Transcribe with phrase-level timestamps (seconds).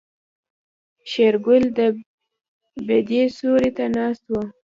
[1.11, 1.79] شېرګل د
[2.87, 4.35] بيدې سيوري ته ناست و.